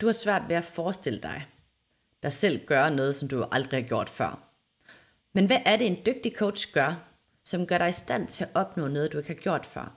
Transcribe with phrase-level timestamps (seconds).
[0.00, 1.46] Du har svært ved at forestille dig
[2.22, 4.48] dig selv gøre noget, som du aldrig har gjort før.
[5.32, 7.08] Men hvad er det, en dygtig coach gør,
[7.44, 9.96] som gør dig i stand til at opnå noget, du ikke har gjort før?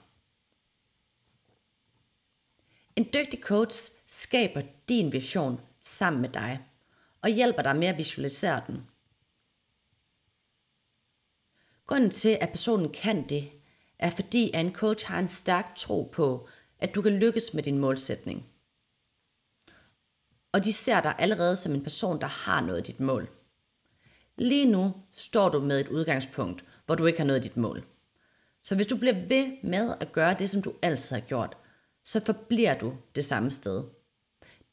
[2.96, 6.60] En dygtig coach skaber din vision sammen med dig
[7.22, 8.86] og hjælper dig med at visualisere den.
[11.86, 13.52] Grunden til, at personen kan det,
[13.98, 16.48] er fordi, at en coach har en stærk tro på,
[16.78, 18.51] at du kan lykkes med din målsætning.
[20.52, 23.28] Og de ser dig allerede som en person, der har nået dit mål.
[24.36, 27.84] Lige nu står du med et udgangspunkt, hvor du ikke har nået dit mål.
[28.62, 31.56] Så hvis du bliver ved med at gøre det, som du altid har gjort,
[32.04, 33.84] så forbliver du det samme sted.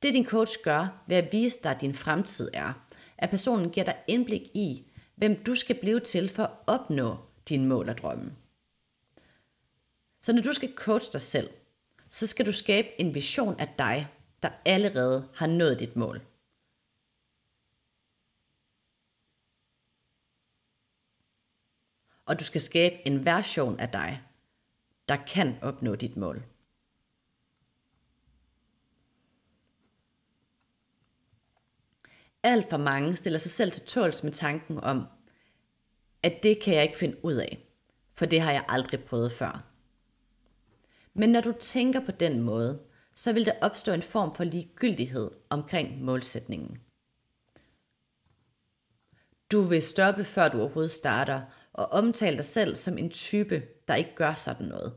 [0.03, 2.73] Det din coach gør ved at vise dig, at din fremtid er,
[3.17, 4.85] at personen giver dig indblik i,
[5.15, 7.17] hvem du skal blive til for at opnå
[7.49, 8.31] dine mål og drømme.
[10.21, 11.49] Så når du skal coache dig selv,
[12.09, 14.07] så skal du skabe en vision af dig,
[14.43, 16.21] der allerede har nået dit mål.
[22.25, 24.21] Og du skal skabe en version af dig,
[25.07, 26.43] der kan opnå dit mål.
[32.43, 35.05] Alt for mange stiller sig selv til tåls med tanken om,
[36.23, 37.65] at det kan jeg ikke finde ud af,
[38.13, 39.63] for det har jeg aldrig prøvet før.
[41.13, 42.88] Men når du tænker på den måde,
[43.19, 46.77] så vil der opstå en form for ligegyldighed omkring målsætningen.
[49.51, 51.41] Du vil stoppe, før du overhovedet starter,
[51.73, 54.93] og omtale dig selv som en type, der ikke gør sådan noget.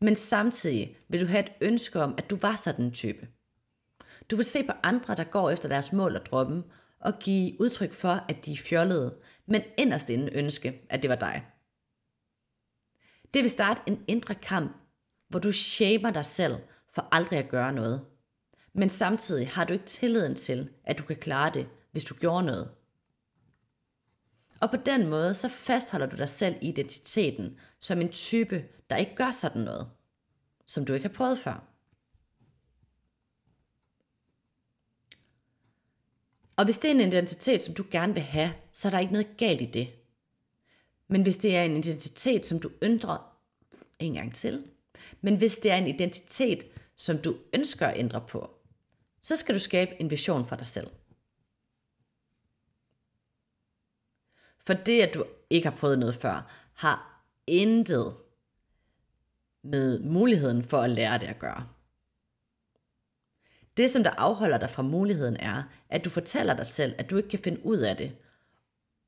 [0.00, 3.28] Men samtidig vil du have et ønske om, at du var sådan en type.
[4.30, 6.64] Du vil se på andre, der går efter deres mål og drømme,
[7.00, 11.16] og give udtryk for, at de er fjollede, men inderst inden ønske, at det var
[11.16, 11.46] dig.
[13.34, 14.76] Det vil starte en indre kamp,
[15.28, 16.56] hvor du shamer dig selv
[16.94, 18.04] for aldrig at gøre noget.
[18.72, 22.46] Men samtidig har du ikke tilliden til, at du kan klare det, hvis du gjorde
[22.46, 22.70] noget.
[24.60, 28.96] Og på den måde, så fastholder du dig selv i identiteten som en type, der
[28.96, 29.90] ikke gør sådan noget,
[30.66, 31.64] som du ikke har prøvet før.
[36.56, 39.12] Og hvis det er en identitet, som du gerne vil have, så er der ikke
[39.12, 39.88] noget galt i det.
[41.08, 43.38] Men hvis det er en identitet, som du ændrer
[43.98, 44.64] en gang til,
[45.20, 46.64] men hvis det er en identitet,
[46.96, 48.50] som du ønsker at ændre på,
[49.20, 50.90] så skal du skabe en vision for dig selv.
[54.66, 58.16] For det, at du ikke har prøvet noget før, har intet
[59.62, 61.68] med muligheden for at lære det at gøre.
[63.76, 67.16] Det, som der afholder dig fra muligheden, er, at du fortæller dig selv, at du
[67.16, 68.16] ikke kan finde ud af det.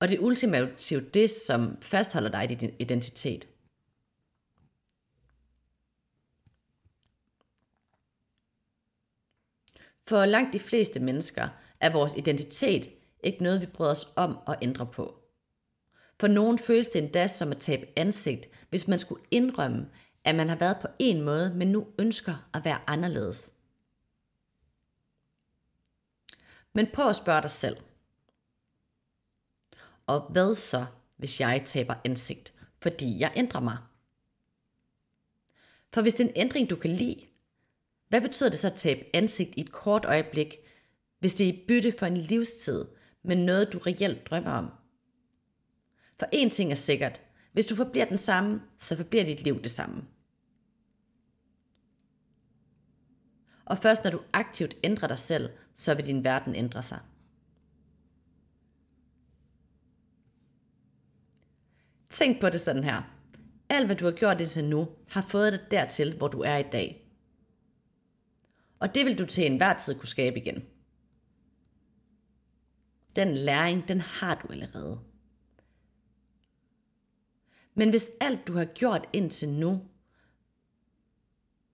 [0.01, 3.49] Og det er ultimativt det, som fastholder dig i din identitet.
[10.09, 11.49] For langt de fleste mennesker
[11.81, 12.91] er vores identitet
[13.23, 15.23] ikke noget, vi bryder os om at ændre på.
[16.21, 19.91] For nogen føles det endda som at tabe ansigt, hvis man skulle indrømme,
[20.25, 23.53] at man har været på en måde, men nu ønsker at være anderledes.
[26.73, 27.77] Men prøv at spørge dig selv.
[30.07, 30.87] Og hvad så,
[31.17, 33.79] hvis jeg taber ansigt, fordi jeg ændrer mig?
[35.93, 37.27] For hvis det er en ændring, du kan lide,
[38.09, 40.55] hvad betyder det så at tabe ansigt i et kort øjeblik,
[41.19, 42.85] hvis det er i bytte for en livstid,
[43.25, 44.69] men noget du reelt drømmer om?
[46.19, 47.21] For én ting er sikkert,
[47.53, 50.05] hvis du forbliver den samme, så forbliver dit liv det samme.
[53.65, 56.99] Og først når du aktivt ændrer dig selv, så vil din verden ændre sig.
[62.11, 63.03] Tænk på det sådan her.
[63.69, 66.63] Alt hvad du har gjort indtil nu, har fået dig dertil, hvor du er i
[66.73, 67.06] dag.
[68.79, 70.65] Og det vil du til enhver tid kunne skabe igen.
[73.17, 75.01] Den læring, den har du allerede.
[77.75, 79.81] Men hvis alt du har gjort indtil nu,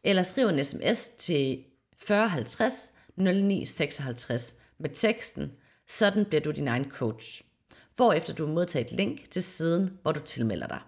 [0.03, 1.63] eller skriv en sms til
[1.97, 5.51] 4050 0956 med teksten
[5.87, 7.41] Sådan bliver du din egen coach,
[7.95, 10.81] hvorefter du modtager et link til siden, hvor du tilmelder dig.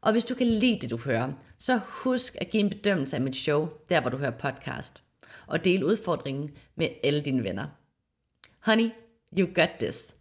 [0.00, 3.22] Og hvis du kan lide det, du hører, så husk at give en bedømmelse af
[3.22, 5.02] mit show, der hvor du hører podcast,
[5.46, 7.66] og del udfordringen med alle dine venner.
[8.60, 8.90] Honey,
[9.38, 10.14] you got this.